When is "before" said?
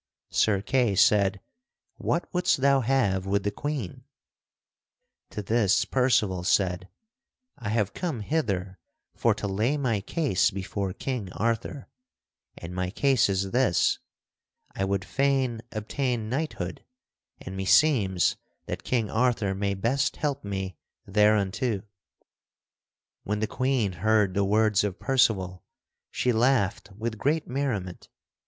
10.49-10.91